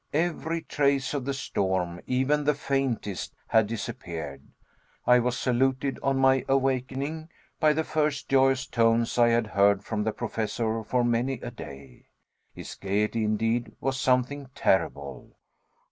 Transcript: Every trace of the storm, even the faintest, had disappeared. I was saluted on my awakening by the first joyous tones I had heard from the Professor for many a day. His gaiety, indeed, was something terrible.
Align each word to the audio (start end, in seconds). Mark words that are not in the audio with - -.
Every 0.15 0.63
trace 0.63 1.13
of 1.13 1.25
the 1.25 1.33
storm, 1.35 2.01
even 2.07 2.43
the 2.43 2.55
faintest, 2.55 3.35
had 3.49 3.67
disappeared. 3.67 4.41
I 5.05 5.19
was 5.19 5.37
saluted 5.37 5.99
on 6.01 6.17
my 6.17 6.43
awakening 6.49 7.29
by 7.59 7.73
the 7.73 7.83
first 7.83 8.27
joyous 8.27 8.65
tones 8.65 9.19
I 9.19 9.27
had 9.27 9.45
heard 9.45 9.83
from 9.83 10.03
the 10.03 10.11
Professor 10.11 10.83
for 10.83 11.03
many 11.03 11.33
a 11.33 11.51
day. 11.51 12.07
His 12.51 12.73
gaiety, 12.73 13.23
indeed, 13.23 13.73
was 13.79 13.99
something 13.99 14.49
terrible. 14.55 15.35